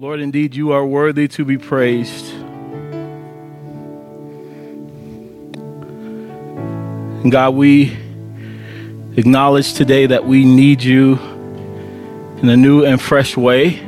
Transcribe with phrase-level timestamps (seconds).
[0.00, 2.32] Lord, indeed, you are worthy to be praised.
[7.22, 7.94] And God, we
[9.18, 11.18] acknowledge today that we need you
[12.38, 13.78] in a new and fresh way.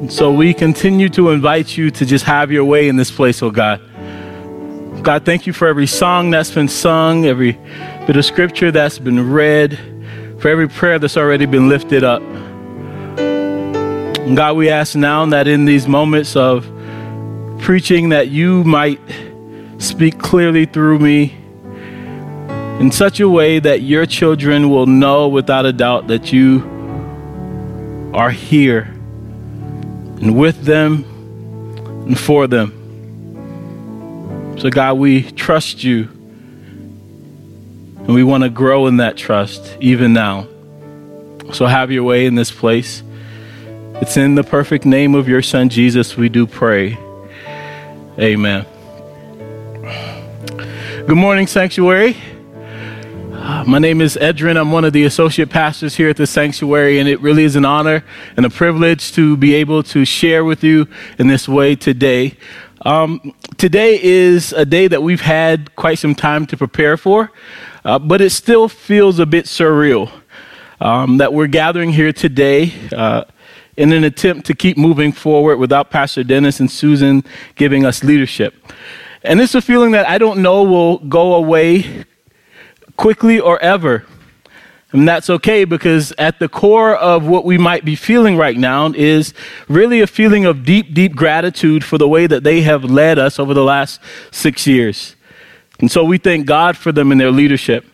[0.00, 3.42] And so we continue to invite you to just have your way in this place,
[3.42, 3.80] oh God.
[5.02, 7.52] God, thank you for every song that's been sung, every
[8.06, 9.78] bit of scripture that's been read,
[10.40, 12.20] for every prayer that's already been lifted up.
[14.26, 16.68] And God, we ask now that in these moments of
[17.60, 18.98] preaching that you might
[19.78, 21.36] speak clearly through me
[22.80, 26.58] in such a way that your children will know without a doubt that you
[28.14, 28.92] are here
[30.20, 31.04] and with them
[32.08, 32.72] and for them.
[34.58, 36.08] So, God, we trust you
[37.98, 40.48] and we want to grow in that trust even now.
[41.52, 43.04] So, have your way in this place.
[43.98, 46.98] It's in the perfect name of your Son, Jesus, we do pray.
[48.18, 48.66] Amen.
[51.06, 52.14] Good morning, Sanctuary.
[53.32, 54.58] Uh, my name is Edrin.
[54.58, 57.64] I'm one of the associate pastors here at the Sanctuary, and it really is an
[57.64, 58.04] honor
[58.36, 60.86] and a privilege to be able to share with you
[61.18, 62.36] in this way today.
[62.82, 67.32] Um, today is a day that we've had quite some time to prepare for,
[67.82, 70.12] uh, but it still feels a bit surreal
[70.82, 72.74] um, that we're gathering here today.
[72.94, 73.24] Uh,
[73.76, 77.24] in an attempt to keep moving forward without Pastor Dennis and Susan
[77.54, 78.54] giving us leadership.
[79.22, 82.04] And it's a feeling that I don't know will go away
[82.96, 84.06] quickly or ever.
[84.92, 88.92] And that's okay because at the core of what we might be feeling right now
[88.92, 89.34] is
[89.68, 93.38] really a feeling of deep, deep gratitude for the way that they have led us
[93.38, 95.16] over the last six years.
[95.80, 97.84] And so we thank God for them and their leadership.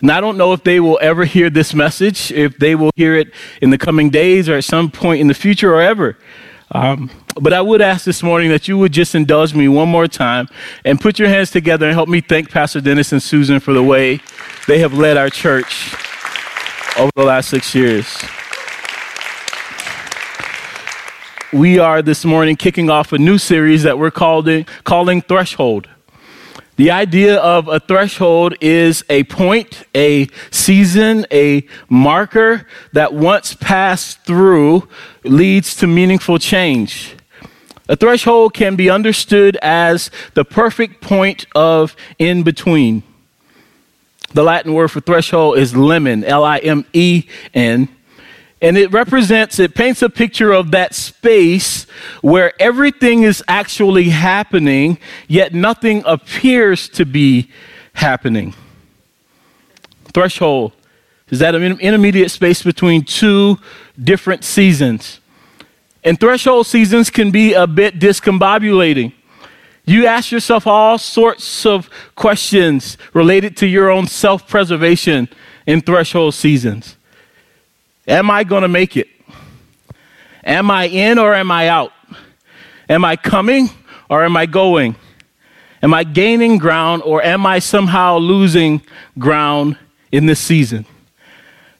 [0.00, 3.16] And I don't know if they will ever hear this message, if they will hear
[3.16, 6.16] it in the coming days or at some point in the future or ever.
[6.70, 7.10] Um,
[7.40, 10.48] but I would ask this morning that you would just indulge me one more time
[10.84, 13.82] and put your hands together and help me thank Pastor Dennis and Susan for the
[13.82, 14.20] way
[14.66, 15.94] they have led our church
[16.98, 18.06] over the last six years.
[21.52, 25.88] We are this morning kicking off a new series that we're calling, calling Threshold.
[26.78, 34.22] The idea of a threshold is a point, a season, a marker that once passed
[34.22, 34.88] through
[35.24, 37.16] leads to meaningful change.
[37.88, 43.02] A threshold can be understood as the perfect point of in between.
[44.34, 47.24] The Latin word for threshold is limen, L I M E
[47.54, 47.88] N.
[48.60, 51.84] And it represents, it paints a picture of that space
[52.22, 54.98] where everything is actually happening,
[55.28, 57.50] yet nothing appears to be
[57.94, 58.54] happening.
[60.12, 60.72] Threshold
[61.30, 63.58] is that an intermediate space between two
[64.02, 65.20] different seasons.
[66.02, 69.12] And threshold seasons can be a bit discombobulating.
[69.84, 75.28] You ask yourself all sorts of questions related to your own self preservation
[75.66, 76.97] in threshold seasons.
[78.08, 79.08] Am I going to make it?
[80.42, 81.92] Am I in or am I out?
[82.88, 83.68] Am I coming
[84.08, 84.96] or am I going?
[85.82, 88.80] Am I gaining ground or am I somehow losing
[89.18, 89.76] ground
[90.10, 90.86] in this season?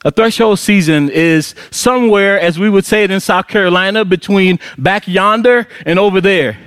[0.05, 5.09] A threshold season is somewhere, as we would say it in South Carolina, between back
[5.09, 6.59] yonder and over there.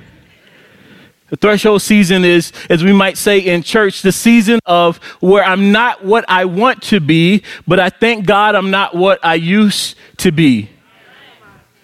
[1.32, 5.72] The threshold season is, as we might say in church, the season of where I'm
[5.72, 9.96] not what I want to be, but I thank God I'm not what I used
[10.18, 10.68] to be.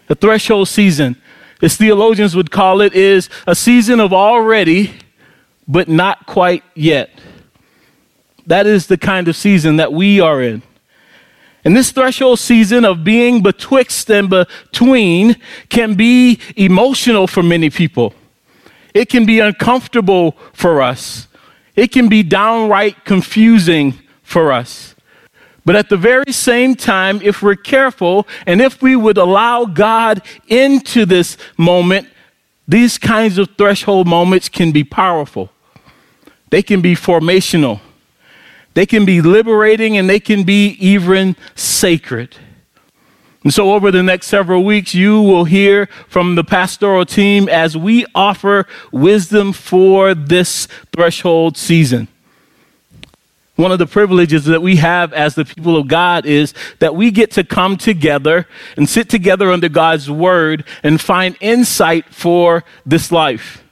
[0.09, 1.17] The threshold season,
[1.63, 4.93] as theologians would call it, is a season of already,
[5.67, 7.09] but not quite yet.
[8.47, 10.61] That is the kind of season that we are in.
[11.65, 15.37] And this threshold season of being betwixt and between
[15.71, 18.13] can be emotional for many people.
[18.95, 21.29] It can be uncomfortable for us.
[21.77, 24.95] It can be downright confusing for us.
[25.65, 30.23] But at the very same time, if we're careful and if we would allow God
[30.47, 32.09] into this moment,
[32.67, 35.51] these kinds of threshold moments can be powerful.
[36.51, 37.81] They can be formational.
[38.75, 42.37] They can be liberating and they can be even sacred.
[43.49, 47.79] And so, over the next several weeks, you will hear from the pastoral team as
[47.79, 52.09] we offer wisdom for this threshold season.
[53.57, 57.11] One of the privileges that we have as the people of God is that we
[57.11, 58.47] get to come together
[58.77, 63.65] and sit together under God's word and find insight for this life.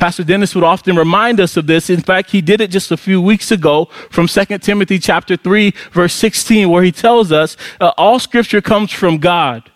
[0.00, 1.90] Pastor Dennis would often remind us of this.
[1.90, 5.72] In fact, he did it just a few weeks ago from 2 Timothy chapter 3
[5.92, 9.70] verse 16 where he tells us uh, all scripture comes from God.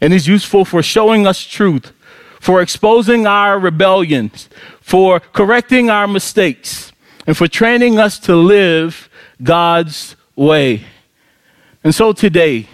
[0.00, 1.92] and is useful for showing us truth,
[2.40, 4.48] for exposing our rebellions,
[4.80, 6.92] for correcting our mistakes,
[7.26, 9.10] and for training us to live
[9.42, 10.84] God's way.
[11.84, 12.66] And so today,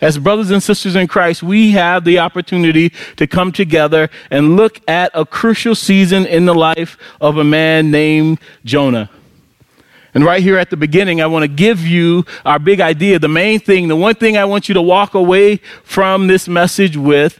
[0.00, 4.80] as brothers and sisters in Christ, we have the opportunity to come together and look
[4.88, 9.10] at a crucial season in the life of a man named Jonah.
[10.14, 13.28] And right here at the beginning, I want to give you our big idea, the
[13.28, 17.38] main thing, the one thing I want you to walk away from this message with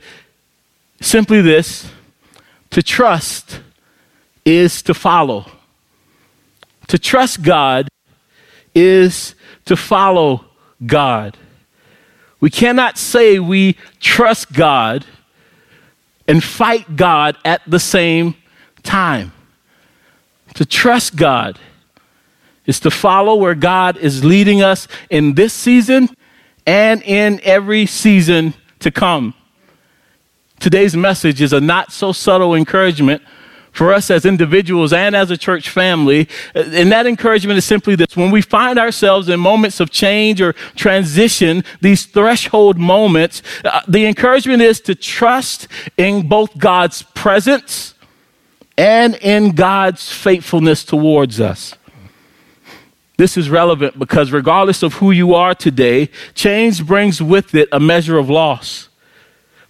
[1.01, 1.91] simply this
[2.71, 3.61] to trust
[4.45, 5.51] is to follow.
[6.89, 7.89] To trust God
[8.75, 10.45] is to follow
[10.85, 11.37] God.
[12.41, 15.07] We cannot say we trust God
[16.29, 18.35] and fight God at the same
[18.83, 19.33] time.
[20.55, 21.59] To trust God
[22.67, 26.09] is to follow where God is leading us in this season
[26.67, 29.35] and in every season to come.
[30.59, 33.23] Today's message is a not so subtle encouragement
[33.77, 36.29] for us as individuals and as a church family.
[36.55, 40.55] And that encouragement is simply this when we find ourselves in moments of change or
[40.75, 47.95] transition, these threshold moments, uh, the encouragement is to trust in both God's presence
[48.79, 51.75] and in God's faithfulness towards us.
[53.19, 57.81] This is relevant because regardless of who you are today, change brings with it a
[57.81, 58.89] measure of loss.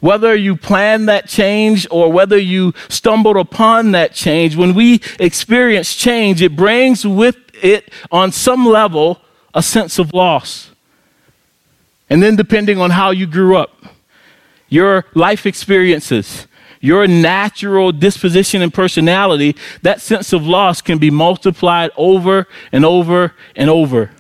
[0.01, 5.95] Whether you planned that change or whether you stumbled upon that change, when we experience
[5.95, 9.21] change, it brings with it, on some level,
[9.55, 10.71] a sense of loss.
[12.11, 13.75] And then, depending on how you grew up,
[14.69, 16.47] your life experiences,
[16.81, 23.35] your natural disposition and personality, that sense of loss can be multiplied over and over
[23.57, 24.11] and over.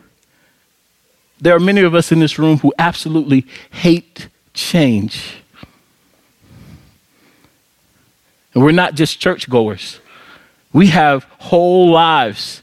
[1.41, 5.43] There are many of us in this room who absolutely hate change.
[8.57, 10.01] And we're not just churchgoers,
[10.73, 12.63] we have whole lives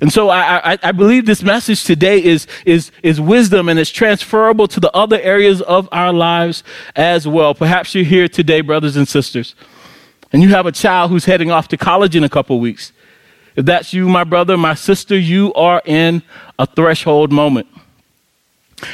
[0.00, 3.88] and so I, I, I, believe this message today is, is, is wisdom and it's
[3.88, 6.62] transferable to the other areas of our lives
[6.94, 7.54] as well.
[7.54, 9.54] Perhaps you're here today, brothers and sisters,
[10.30, 12.92] and you have a child who's heading off to college in a couple weeks.
[13.56, 16.22] If that's you, my brother, my sister, you are in
[16.58, 17.68] a threshold moment.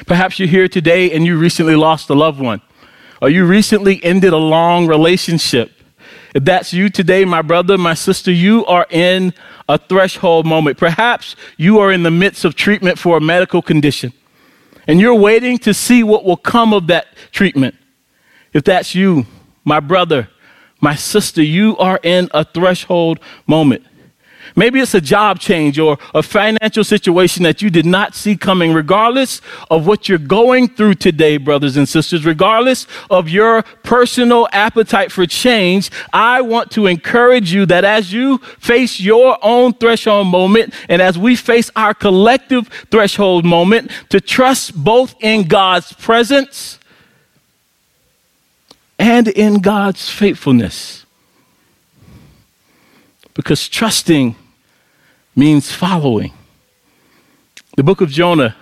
[0.06, 2.60] Perhaps you're here today and you recently lost a loved one,
[3.22, 5.72] or you recently ended a long relationship.
[6.34, 9.34] If that's you today, my brother, my sister, you are in
[9.68, 10.78] a threshold moment.
[10.78, 14.12] Perhaps you are in the midst of treatment for a medical condition
[14.90, 17.76] and you're waiting to see what will come of that treatment.
[18.52, 19.24] If that's you,
[19.64, 20.28] my brother,
[20.80, 23.84] my sister, you are in a threshold moment.
[24.56, 28.72] Maybe it's a job change or a financial situation that you did not see coming.
[28.72, 35.12] Regardless of what you're going through today, brothers and sisters, regardless of your personal appetite
[35.12, 40.74] for change, I want to encourage you that as you face your own threshold moment
[40.88, 46.78] and as we face our collective threshold moment, to trust both in God's presence
[48.98, 51.06] and in God's faithfulness.
[53.34, 54.36] Because trusting
[55.36, 56.32] means following.
[57.76, 58.56] The book of Jonah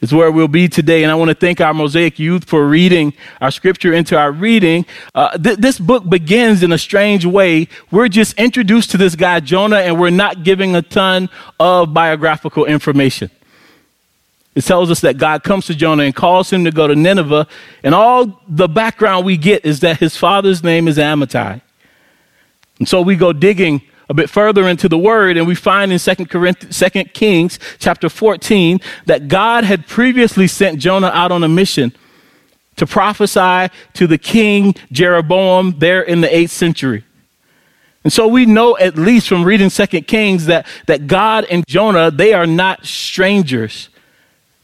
[0.00, 3.12] is where we'll be today, and I want to thank our Mosaic youth for reading
[3.40, 4.86] our scripture into our reading.
[5.14, 7.68] Uh, th- this book begins in a strange way.
[7.90, 12.64] We're just introduced to this guy, Jonah, and we're not giving a ton of biographical
[12.64, 13.30] information.
[14.54, 17.46] It tells us that God comes to Jonah and calls him to go to Nineveh,
[17.84, 21.60] and all the background we get is that his father's name is Amittai.
[22.80, 25.98] And so we go digging a bit further into the word and we find in
[26.00, 31.48] 2 Corinthians, 2 Kings chapter 14 that God had previously sent Jonah out on a
[31.48, 31.92] mission
[32.74, 37.04] to prophesy to the king Jeroboam there in the 8th century.
[38.02, 42.10] And so we know at least from reading 2 Kings that, that God and Jonah,
[42.10, 43.90] they are not strangers.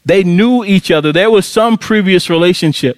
[0.03, 1.13] They knew each other.
[1.13, 2.97] There was some previous relationship.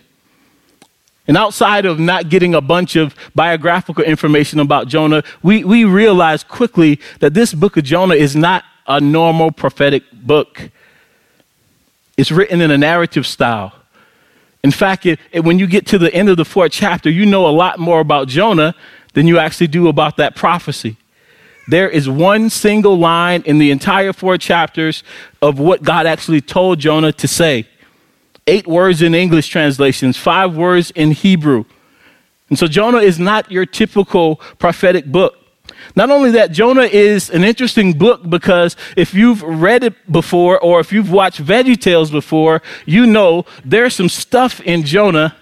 [1.30, 6.44] And outside of not getting a bunch of biographical information about Jonah, we, we realize
[6.44, 10.72] quickly that this book of Jonah is not a normal prophetic book.
[12.18, 13.74] It's written in a narrative style.
[14.64, 17.28] In fact, it, it, when you get to the end of the fourth chapter, you
[17.28, 18.74] know a lot more about Jonah
[19.14, 20.98] than you actually do about that prophecy.
[21.68, 25.04] There is one single line in the entire four chapters
[25.44, 27.68] of what God actually told Jonah to say
[28.50, 31.66] eight words in English translations, five words in Hebrew.
[32.50, 35.36] And so Jonah is not your typical prophetic book.
[35.96, 40.80] Not only that, Jonah is an interesting book because if you've read it before or
[40.80, 45.36] if you've watched Veggie Tales before, you know there's some stuff in Jonah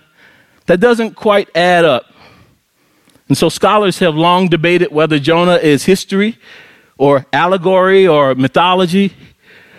[0.66, 2.06] that doesn't quite add up.
[3.30, 6.38] And so scholars have long debated whether Jonah is history
[6.98, 9.14] or allegory or mythology.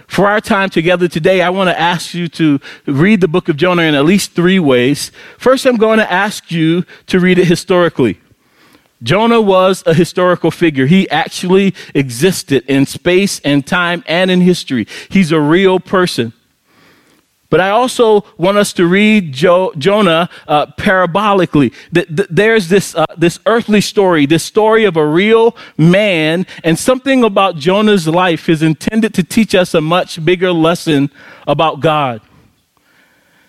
[0.08, 3.56] For our time together today, I want to ask you to read the book of
[3.56, 5.12] Jonah in at least three ways.
[5.36, 8.18] First, I'm going to ask you to read it historically.
[9.02, 10.86] Jonah was a historical figure.
[10.86, 14.88] He actually existed in space and time and in history.
[15.08, 16.32] He's a real person.
[17.50, 21.72] But I also want us to read jo- Jonah uh, parabolically.
[21.94, 26.78] Th- th- there's this, uh, this earthly story, this story of a real man, and
[26.78, 31.10] something about Jonah's life is intended to teach us a much bigger lesson
[31.46, 32.20] about God.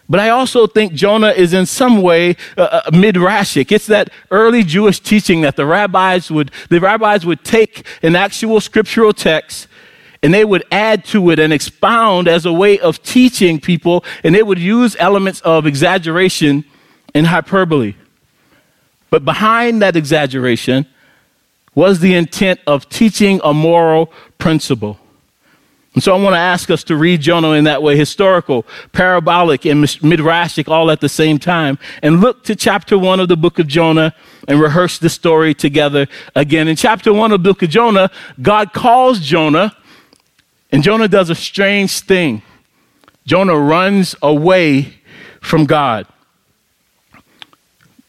[0.10, 3.72] But I also think Jonah is in some way uh, uh, midrashic.
[3.72, 8.60] It's that early Jewish teaching that the rabbis would the rabbis would take an actual
[8.60, 9.68] scriptural text
[10.22, 14.36] and they would add to it and expound as a way of teaching people, and
[14.36, 16.66] they would use elements of exaggeration
[17.14, 17.96] and hyperbole.
[19.10, 20.86] But behind that exaggeration
[21.74, 25.00] was the intent of teaching a moral principle.
[25.96, 29.66] And so I want to ask us to read Jonah in that way historical, parabolic,
[29.66, 31.80] and midrashic all at the same time.
[32.04, 34.14] And look to chapter one of the book of Jonah
[34.48, 36.68] and rehearse the story together again.
[36.68, 38.12] In chapter one of the book of Jonah,
[38.42, 39.76] God calls Jonah
[40.72, 42.42] and Jonah does a strange thing.
[43.26, 44.96] Jonah runs away
[45.42, 46.08] from God.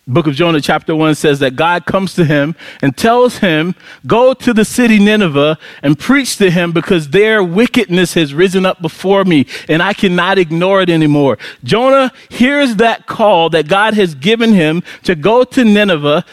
[0.07, 3.77] Book of Jonah, chapter 1 says that God comes to him and tells him,
[4.07, 8.83] Go to the city Nineveh and preach to him because their wickedness has risen up
[8.83, 11.39] before me and I cannot ignore it anymore.
[11.63, 16.25] Jonah hears that call that God has given him to go to Nineveh,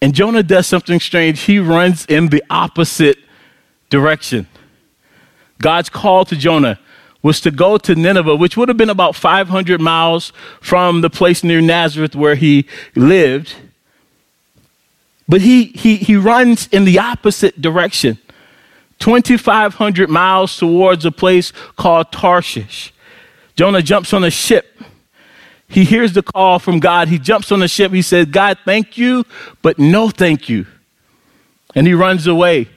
[0.00, 1.40] and Jonah does something strange.
[1.40, 3.18] He runs in the opposite
[3.90, 4.46] direction.
[5.60, 6.78] God's call to Jonah
[7.22, 11.42] was to go to Nineveh, which would have been about 500 miles from the place
[11.42, 13.54] near Nazareth where he lived.
[15.28, 18.18] But he, he, he runs in the opposite direction
[19.00, 22.92] 2,500 miles towards a place called Tarshish.
[23.54, 24.80] Jonah jumps on a ship.
[25.68, 27.08] He hears the call from God.
[27.08, 27.92] He jumps on the ship.
[27.92, 29.24] He says, God, thank you,
[29.60, 30.66] but no thank you.
[31.74, 32.68] And he runs away.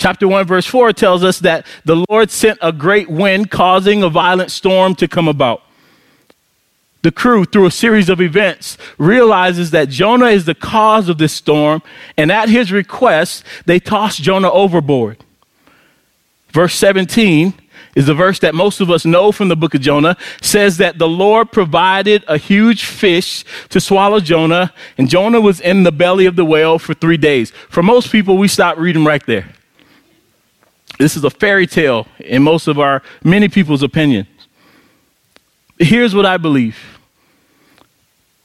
[0.00, 4.08] Chapter 1, verse 4 tells us that the Lord sent a great wind, causing a
[4.08, 5.60] violent storm to come about.
[7.02, 11.34] The crew, through a series of events, realizes that Jonah is the cause of this
[11.34, 11.82] storm,
[12.16, 15.22] and at his request, they toss Jonah overboard.
[16.48, 17.52] Verse 17
[17.94, 20.98] is the verse that most of us know from the book of Jonah, says that
[20.98, 26.24] the Lord provided a huge fish to swallow Jonah, and Jonah was in the belly
[26.24, 27.50] of the whale for three days.
[27.68, 29.52] For most people, we stop reading right there.
[31.00, 34.28] This is a fairy tale in most of our, many people's opinions.
[35.78, 36.76] Here's what I believe.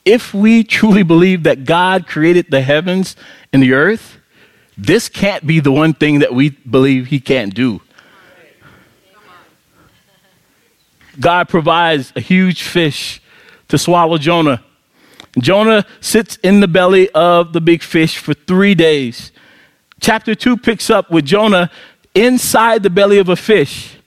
[0.06, 3.18] If we truly believe that God created the heavens
[3.52, 4.20] and the earth,
[4.78, 7.82] this can't be the one thing that we believe he can't do.
[11.20, 13.22] God provides a huge fish
[13.68, 14.64] to swallow Jonah.
[15.40, 19.34] Jonah sits in the belly of the big fish for three days.
[20.00, 21.70] Chapter 2 picks up with Jonah
[22.16, 23.98] inside the belly of a fish.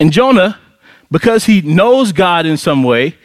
[0.00, 0.58] And Jonah,
[1.10, 3.16] because he knows God in some way,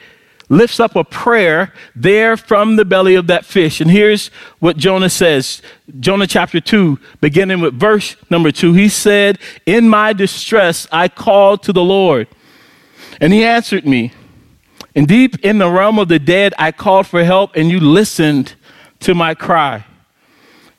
[0.49, 3.79] lifts up a prayer there from the belly of that fish.
[3.81, 4.27] And here's
[4.59, 5.61] what Jonah says
[5.99, 8.73] Jonah chapter 2, beginning with verse number 2.
[8.73, 12.27] He said, In my distress, I called to the Lord,
[13.21, 14.11] and he answered me.
[14.95, 18.55] And deep in the realm of the dead, I called for help, and you listened
[19.01, 19.85] to my cry.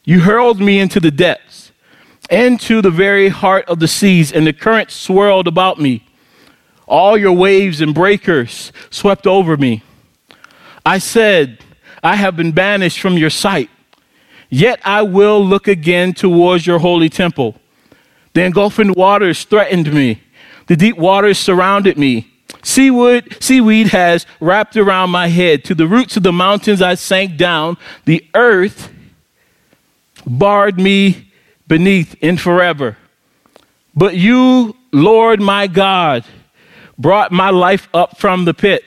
[0.02, 1.67] You hurled me into the depths
[2.30, 6.04] into the very heart of the seas, and the current swirled about me.
[6.86, 9.82] All your waves and breakers swept over me.
[10.84, 11.58] I said,
[12.02, 13.70] I have been banished from your sight,
[14.48, 17.56] yet I will look again towards your holy temple.
[18.34, 20.22] The engulfing waters threatened me,
[20.68, 22.30] the deep waters surrounded me.
[22.62, 25.64] Seaweed, seaweed has wrapped around my head.
[25.64, 27.78] To the roots of the mountains I sank down.
[28.04, 28.92] The earth
[30.26, 31.27] barred me
[31.68, 32.96] beneath in forever.
[33.94, 36.24] But you, Lord my God,
[36.98, 38.82] brought my life up from the pit.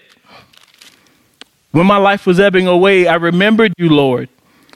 [1.71, 4.27] When my life was ebbing away, I remembered you, Lord,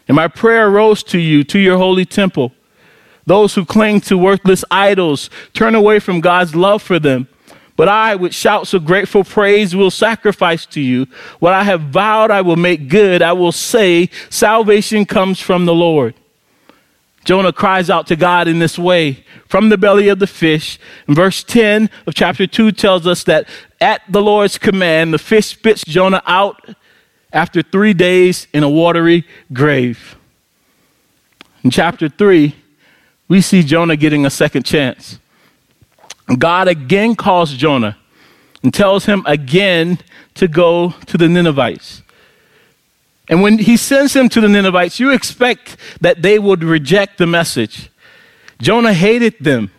[0.07, 2.53] and my prayer rose to you, to your holy temple.
[3.25, 7.27] Those who cling to worthless idols turn away from God's love for them.
[7.75, 11.07] But I, with shouts of grateful praise, will sacrifice to you.
[11.39, 13.21] What I have vowed, I will make good.
[13.21, 16.13] I will say, Salvation comes from the Lord.
[17.25, 20.79] Jonah cries out to God in this way from the belly of the fish.
[21.08, 23.50] And verse 10 of chapter 2 tells us that
[23.82, 26.70] at the Lord's command, the fish spits Jonah out
[27.34, 30.15] after three days in a watery grave.
[31.63, 32.55] In chapter 3,
[33.27, 35.20] we see Jonah getting a second chance.
[36.38, 37.98] God again calls Jonah
[38.62, 39.98] and tells him again
[40.36, 42.03] to go to the Ninevites.
[43.27, 47.25] And when he sends him to the Ninevites, you expect that they would reject the
[47.25, 47.89] message.
[48.62, 49.72] Jonah hated them,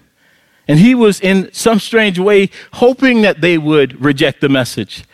[0.67, 5.05] and he was in some strange way hoping that they would reject the message.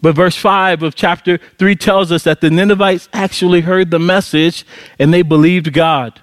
[0.00, 4.64] But verse 5 of chapter 3 tells us that the Ninevites actually heard the message
[4.98, 6.20] and they believed God.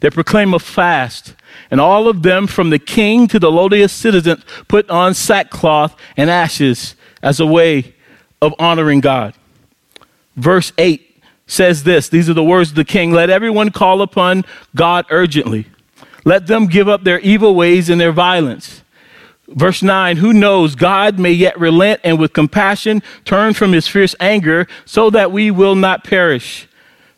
[0.00, 1.34] They proclaimed a fast,
[1.70, 6.30] and all of them, from the king to the lowliest citizen, put on sackcloth and
[6.30, 7.94] ashes as a way
[8.40, 9.34] of honoring God.
[10.38, 14.44] Verse 8 says this These are the words of the king Let everyone call upon
[14.74, 15.66] God urgently,
[16.24, 18.82] let them give up their evil ways and their violence.
[19.48, 24.14] Verse 9, who knows God may yet relent and with compassion turn from his fierce
[24.20, 26.68] anger so that we will not perish.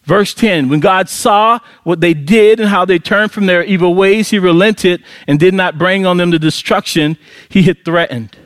[0.04, 3.96] Verse 10, when God saw what they did and how they turned from their evil
[3.96, 8.36] ways, he relented and did not bring on them the destruction he had threatened.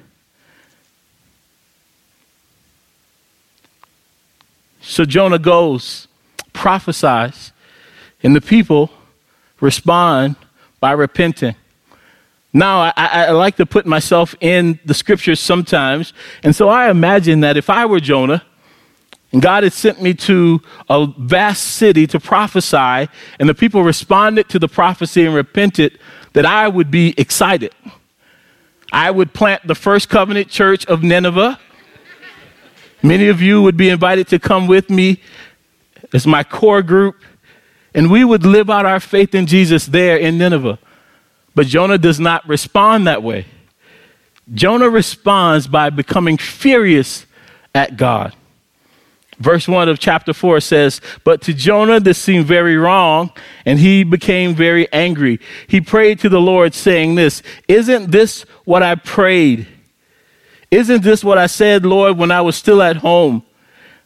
[4.86, 6.08] So Jonah goes,
[6.52, 7.52] prophesies,
[8.22, 8.90] and the people
[9.60, 10.36] respond
[10.78, 11.56] by repenting.
[12.52, 16.12] Now, I, I, like to put myself in the scriptures sometimes,
[16.42, 18.44] and so I imagine that if I were Jonah,
[19.32, 23.08] and God had sent me to a vast city to prophesy,
[23.40, 25.98] and the people responded to the prophecy and repented,
[26.34, 27.74] that I would be excited.
[28.92, 31.58] I would plant the first covenant church of Nineveh.
[33.04, 35.20] Many of you would be invited to come with me
[36.14, 37.16] as my core group,
[37.94, 40.78] and we would live out our faith in Jesus there in Nineveh.
[41.54, 43.44] But Jonah does not respond that way.
[44.54, 47.26] Jonah responds by becoming furious
[47.74, 48.34] at God.
[49.38, 53.32] Verse 1 of chapter 4 says, But to Jonah this seemed very wrong,
[53.66, 55.40] and he became very angry.
[55.66, 59.68] He prayed to the Lord, saying, This, isn't this what I prayed?
[60.74, 63.44] Isn't this what I said, Lord, when I was still at home?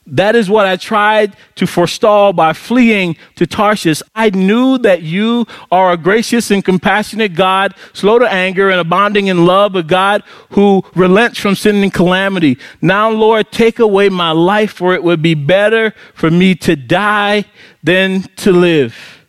[0.07, 4.03] That is what I tried to forestall by fleeing to Tarshish.
[4.15, 9.29] I knew that you are a gracious and compassionate God, slow to anger and abounding
[9.29, 12.59] in love, a God who relents from sending calamity.
[12.83, 17.47] Now, Lord, take away my life, for it would be better for me to die
[17.83, 19.25] than to live.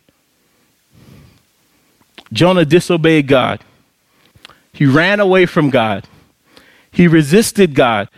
[2.34, 3.64] Jonah disobeyed God.
[4.74, 6.06] He ran away from God.
[6.90, 8.08] He resisted God.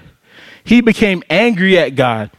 [0.64, 2.30] He became angry at God.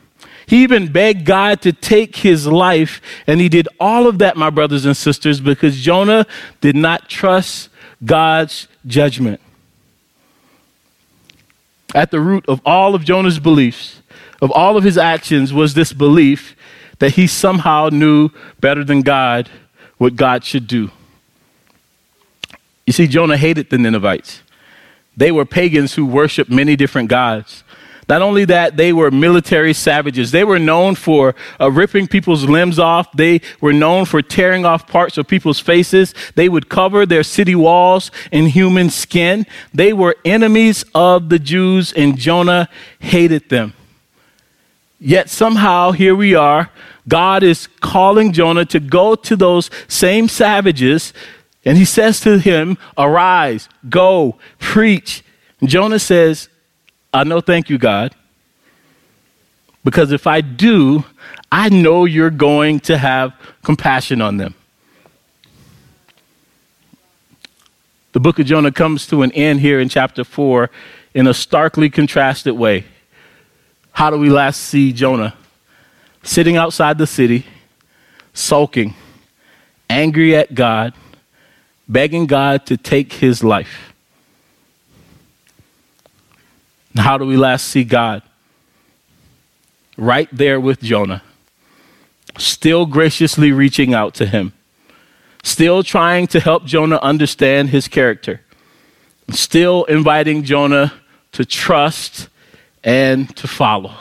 [0.46, 3.02] He even begged God to take his life.
[3.28, 6.26] And he did all of that, my brothers and sisters, because Jonah
[6.62, 7.70] did not trust
[8.04, 9.40] God's judgment.
[11.96, 14.02] At the root of all of Jonah's beliefs,
[14.42, 16.56] of all of his actions, was this belief
[17.00, 19.50] that he somehow knew better than God
[19.98, 20.92] what God should do.
[22.86, 24.42] You see, Jonah hated the Ninevites.
[25.16, 27.64] They were pagans who worshiped many different gods.
[28.10, 30.32] Not only that, they were military savages.
[30.32, 33.12] They were known for uh, ripping people's limbs off.
[33.14, 36.14] They were known for tearing off parts of people's faces.
[36.36, 39.46] They would cover their city walls in human skin.
[39.74, 42.68] They were enemies of the Jews, and Jonah
[43.00, 43.74] hated them.
[45.00, 46.70] Yet somehow, here we are.
[47.08, 51.14] God is calling Jonah to go to those same savages
[51.66, 55.24] and he says to him, Arise, go, preach.
[55.60, 56.50] And Jonah says,
[57.14, 58.14] I know, thank you, God.
[59.84, 61.06] Because if I do,
[61.52, 64.56] I know you're going to have compassion on them.
[68.14, 70.70] The book of Jonah comes to an end here in chapter 4
[71.14, 72.86] in a starkly contrasted way.
[73.92, 75.36] How do we last see Jonah?
[76.24, 77.46] Sitting outside the city,
[78.34, 78.94] sulking,
[79.90, 80.94] angry at God,
[81.88, 83.94] begging God to take his life.
[86.96, 88.22] How do we last see God?
[89.98, 91.24] Right there with Jonah,
[92.38, 94.54] still graciously reaching out to him,
[95.44, 98.42] still trying to help Jonah understand his character,
[99.30, 100.94] still inviting Jonah
[101.34, 102.30] to trust
[102.84, 103.94] and to follow.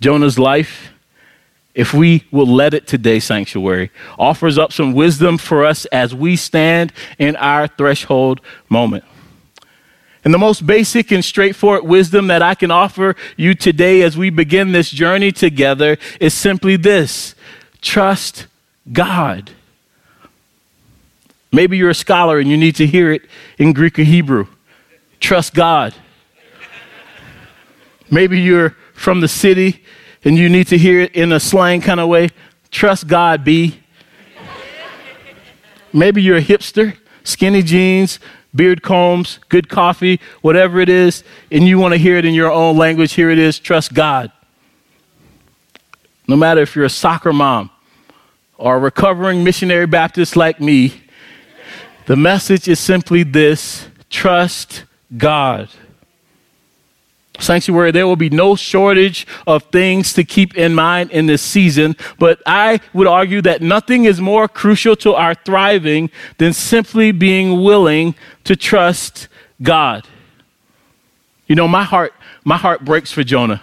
[0.00, 0.89] Jonah's life
[1.74, 6.36] if we will let it today, Sanctuary, offers up some wisdom for us as we
[6.36, 9.04] stand in our threshold moment.
[10.24, 14.30] And the most basic and straightforward wisdom that I can offer you today as we
[14.30, 17.34] begin this journey together is simply this
[17.80, 18.46] trust
[18.92, 19.50] God.
[21.52, 23.22] Maybe you're a scholar and you need to hear it
[23.58, 24.46] in Greek or Hebrew.
[25.20, 25.94] Trust God.
[28.10, 29.84] Maybe you're from the city
[30.24, 32.30] and you need to hear it in a slang kind of way.
[32.70, 33.80] Trust God, B.
[35.92, 38.20] Maybe you're a hipster, skinny jeans,
[38.54, 42.50] beard combs, good coffee, whatever it is, and you want to hear it in your
[42.50, 43.12] own language.
[43.14, 44.30] Here it is trust God.
[46.28, 47.70] No matter if you're a soccer mom
[48.56, 51.02] or a recovering missionary Baptist like me,
[52.06, 54.84] the message is simply this trust
[55.16, 55.68] God.
[57.40, 61.96] Sanctuary, there will be no shortage of things to keep in mind in this season,
[62.18, 67.62] but I would argue that nothing is more crucial to our thriving than simply being
[67.62, 69.28] willing to trust
[69.62, 70.06] God.
[71.46, 73.62] You know, my heart, my heart breaks for Jonah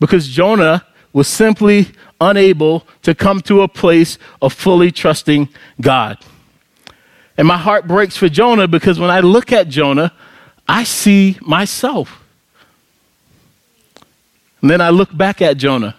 [0.00, 1.88] because Jonah was simply
[2.20, 5.48] unable to come to a place of fully trusting
[5.80, 6.18] God.
[7.36, 10.12] And my heart breaks for Jonah because when I look at Jonah,
[10.68, 12.21] I see myself.
[14.62, 15.96] And then I look back at Jonah,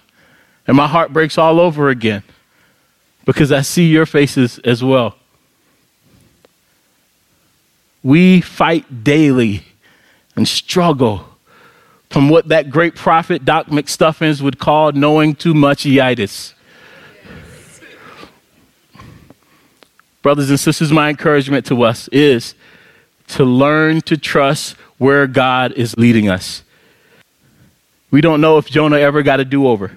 [0.66, 2.24] and my heart breaks all over again
[3.26, 5.18] because I see your faces as well.
[8.02, 9.64] We fight daily
[10.36, 11.28] and struggle
[12.10, 16.54] from what that great prophet Doc McStuffins would call knowing too much itis.
[20.22, 22.56] Brothers and sisters, my encouragement to us is
[23.28, 26.64] to learn to trust where God is leading us.
[28.14, 29.92] We don't know if Jonah ever got a do over.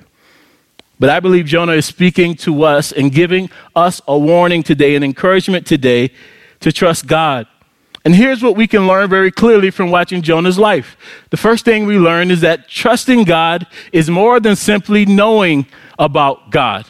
[0.98, 5.02] But I believe Jonah is speaking to us and giving us a warning today, an
[5.02, 6.12] encouragement today
[6.60, 7.46] to trust God.
[8.06, 10.96] And here's what we can learn very clearly from watching Jonah's life.
[11.28, 15.66] The first thing we learn is that trusting God is more than simply knowing
[15.98, 16.86] about God.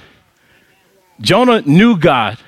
[1.21, 2.39] Jonah knew God.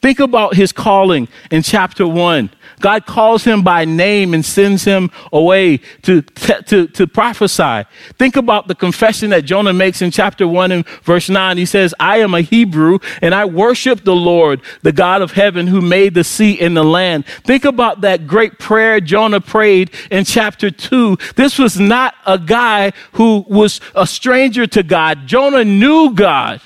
[0.00, 2.48] Think about his calling in chapter 1.
[2.80, 7.84] God calls him by name and sends him away to, to, to prophesy.
[8.18, 11.56] Think about the confession that Jonah makes in chapter 1 and verse 9.
[11.56, 15.66] He says, I am a Hebrew and I worship the Lord, the God of heaven
[15.66, 17.26] who made the sea and the land.
[17.44, 21.16] Think about that great prayer Jonah prayed in chapter 2.
[21.36, 25.26] This was not a guy who was a stranger to God.
[25.26, 26.60] Jonah knew God,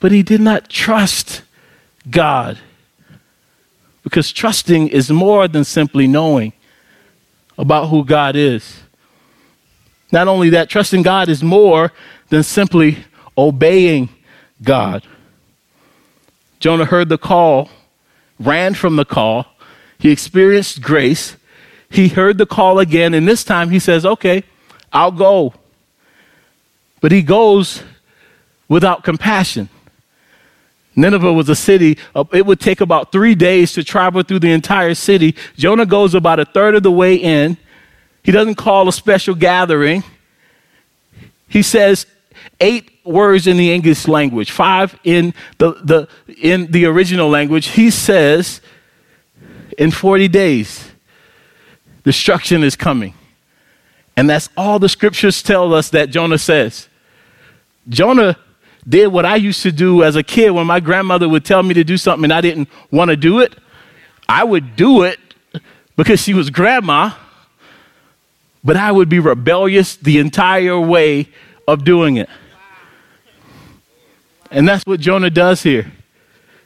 [0.00, 1.42] but he did not trust
[2.10, 2.58] God.
[4.02, 6.52] Because trusting is more than simply knowing
[7.56, 8.80] about who God is.
[10.10, 11.92] Not only that, trusting God is more
[12.28, 12.98] than simply
[13.36, 14.08] obeying
[14.62, 15.06] God.
[16.60, 17.70] Jonah heard the call,
[18.38, 19.46] ran from the call,
[19.98, 21.36] he experienced grace,
[21.88, 24.44] he heard the call again, and this time he says, Okay,
[24.92, 25.54] I'll go.
[27.00, 27.82] But he goes
[28.68, 29.68] without compassion.
[30.94, 34.52] Nineveh was a city, uh, it would take about three days to travel through the
[34.52, 35.34] entire city.
[35.56, 37.56] Jonah goes about a third of the way in.
[38.22, 40.04] He doesn't call a special gathering.
[41.48, 42.06] He says
[42.60, 46.08] eight words in the English language, five in the, the,
[46.40, 47.68] in the original language.
[47.68, 48.60] He says,
[49.78, 50.90] in 40 days,
[52.04, 53.14] destruction is coming.
[54.16, 56.88] And that's all the scriptures tell us that Jonah says.
[57.88, 58.36] Jonah
[58.88, 61.74] did what I used to do as a kid when my grandmother would tell me
[61.74, 63.54] to do something and I didn't want to do it.
[64.28, 65.18] I would do it
[65.96, 67.12] because she was grandma,
[68.64, 71.28] but I would be rebellious the entire way
[71.68, 72.28] of doing it.
[74.50, 75.90] And that's what Jonah does here.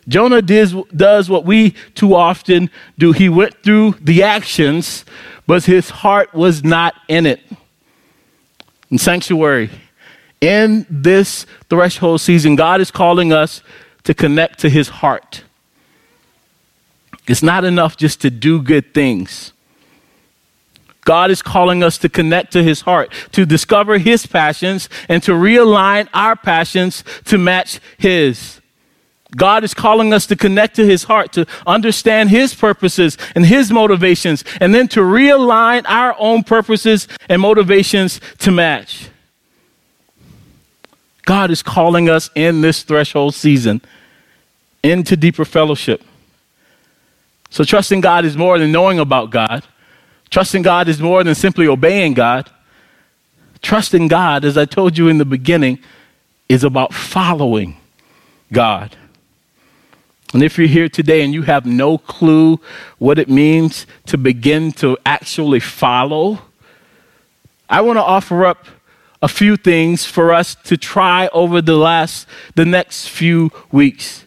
[0.09, 3.13] Jonah does, does what we too often do.
[3.13, 5.05] He went through the actions,
[5.47, 7.41] but his heart was not in it.
[8.91, 9.71] In sanctuary,
[10.41, 13.63] in this threshold season, God is calling us
[14.05, 15.43] to connect to his heart.
[17.27, 19.53] It's not enough just to do good things.
[21.05, 25.33] God is calling us to connect to his heart, to discover his passions, and to
[25.33, 28.61] realign our passions to match his.
[29.37, 33.71] God is calling us to connect to his heart, to understand his purposes and his
[33.71, 39.09] motivations, and then to realign our own purposes and motivations to match.
[41.27, 43.83] God is calling us in this threshold season
[44.83, 46.03] into deeper fellowship.
[47.51, 49.65] So, trusting God is more than knowing about God.
[50.31, 52.49] Trusting God is more than simply obeying God.
[53.61, 55.79] Trusting God, as I told you in the beginning,
[56.49, 57.77] is about following
[58.53, 58.97] God.
[60.33, 62.61] And if you're here today and you have no clue
[62.99, 66.41] what it means to begin to actually follow,
[67.69, 68.67] I want to offer up
[69.27, 74.25] a few things for us to try over the last the next few weeks.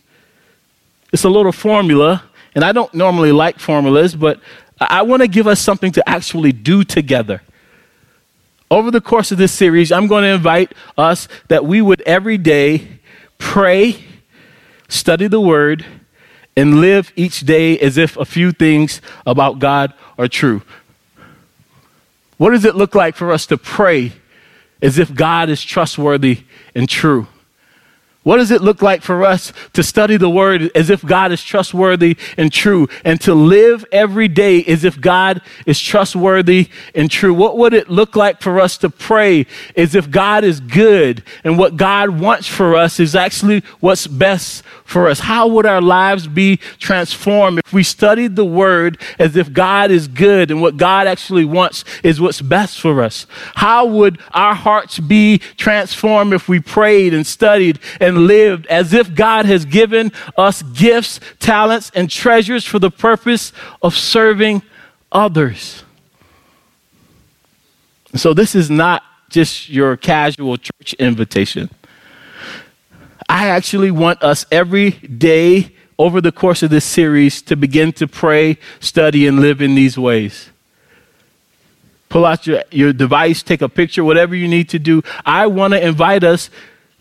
[1.14, 4.42] It's a little formula, and I don't normally like formulas, but
[4.78, 7.42] I want to give us something to actually do together.
[8.70, 12.38] over the course of this series, I'm going to invite us that we would every
[12.38, 13.00] day
[13.38, 14.04] pray,
[14.90, 15.86] study the word,
[16.58, 20.62] and live each day as if a few things about God are true.
[22.38, 24.12] What does it look like for us to pray
[24.82, 27.28] as if God is trustworthy and true?
[28.24, 31.42] What does it look like for us to study the word as if God is
[31.42, 37.34] trustworthy and true and to live every day as if God is trustworthy and true?
[37.34, 39.46] What would it look like for us to pray
[39.78, 44.64] as if God is good and what God wants for us is actually what's best
[44.84, 45.22] for us?
[45.22, 50.10] How would our lives be transformed if we studied the word as if God is
[50.10, 53.28] good and what God actually wants is what's best for us?
[53.56, 59.14] How would our hearts be transformed if we prayed and studied and lived as if
[59.14, 64.62] God has given us gifts, talents, and treasures for the purpose of serving
[65.12, 65.84] others.
[68.16, 71.70] So, this is not just your casual church invitation.
[73.28, 78.08] I actually want us every day over the course of this series to begin to
[78.08, 80.50] pray, study, and live in these ways.
[82.08, 85.04] Pull out your, your device, take a picture, whatever you need to do.
[85.26, 86.50] I want to invite us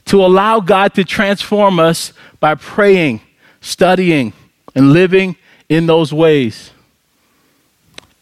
[0.09, 3.21] to allow God to transform us by praying,
[3.61, 4.33] studying,
[4.75, 5.37] and living
[5.68, 6.71] in those ways.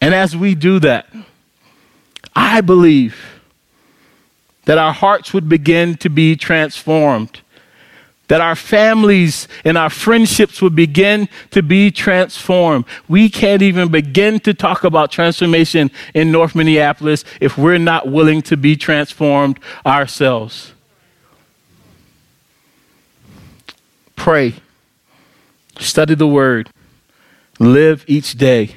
[0.01, 1.07] And as we do that,
[2.35, 3.41] I believe
[4.65, 7.39] that our hearts would begin to be transformed,
[8.27, 12.83] that our families and our friendships would begin to be transformed.
[13.07, 18.41] We can't even begin to talk about transformation in North Minneapolis if we're not willing
[18.43, 20.73] to be transformed ourselves.
[24.27, 24.55] Pray,
[25.79, 26.69] study the word,
[27.59, 28.75] live each day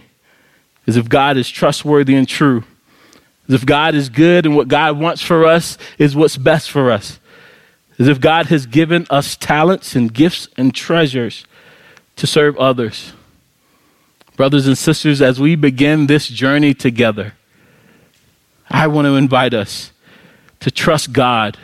[0.86, 2.62] as if God is trustworthy and true,
[3.48, 6.92] as if God is good and what God wants for us is what's best for
[6.92, 7.18] us,
[7.98, 11.44] as if God has given us talents and gifts and treasures
[12.14, 13.12] to serve others.
[14.36, 17.34] Brothers and sisters, as we begin this journey together,
[18.70, 19.90] I want to invite us
[20.60, 21.58] to trust God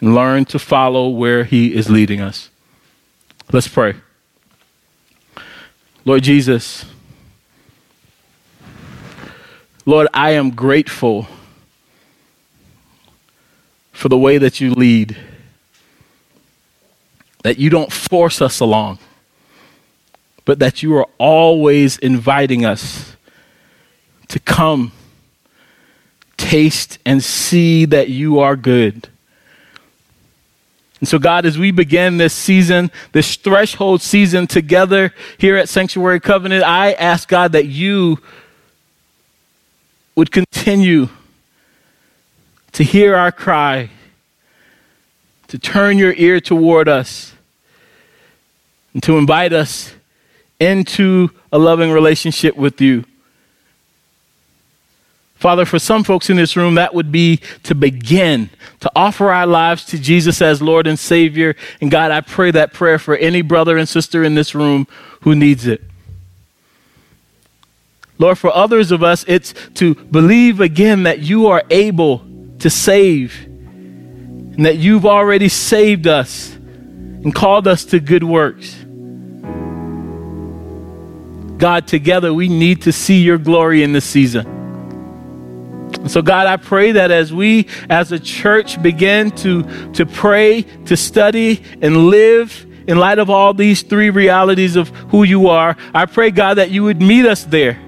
[0.00, 2.50] learn to follow where He is leading us.
[3.52, 3.94] Let's pray.
[6.04, 6.84] Lord Jesus,
[9.84, 11.28] Lord, I am grateful
[13.92, 15.16] for the way that you lead,
[17.42, 18.98] that you don't force us along,
[20.44, 23.16] but that you are always inviting us
[24.28, 24.92] to come,
[26.36, 29.08] taste, and see that you are good.
[31.00, 36.20] And so, God, as we begin this season, this threshold season together here at Sanctuary
[36.20, 38.18] Covenant, I ask God that you
[40.14, 41.08] would continue
[42.72, 43.90] to hear our cry,
[45.48, 47.34] to turn your ear toward us,
[48.94, 49.92] and to invite us
[50.58, 53.04] into a loving relationship with you.
[55.36, 58.48] Father, for some folks in this room, that would be to begin
[58.80, 61.54] to offer our lives to Jesus as Lord and Savior.
[61.80, 64.86] And God, I pray that prayer for any brother and sister in this room
[65.22, 65.82] who needs it.
[68.18, 72.24] Lord, for others of us, it's to believe again that you are able
[72.60, 78.74] to save and that you've already saved us and called us to good works.
[81.58, 84.55] God, together we need to see your glory in this season.
[86.08, 90.96] So, God, I pray that as we as a church begin to, to pray, to
[90.96, 96.06] study, and live in light of all these three realities of who you are, I
[96.06, 97.80] pray, God, that you would meet us there.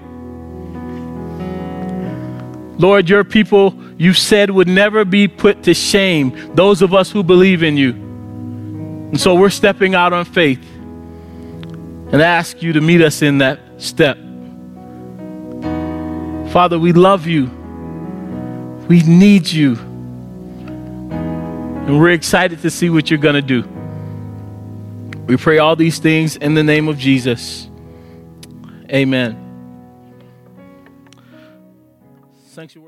[2.77, 7.23] Lord, your people, you said, would never be put to shame, those of us who
[7.23, 7.91] believe in you.
[7.91, 10.63] And so we're stepping out on faith
[12.11, 14.17] and ask you to meet us in that step.
[16.51, 17.58] Father, we love you.
[18.89, 19.75] We need you.
[21.89, 23.61] And we're excited to see what you're going to do.
[25.27, 27.69] We pray all these things in the name of Jesus.
[28.91, 29.37] Amen.
[32.47, 32.87] Sanctuary.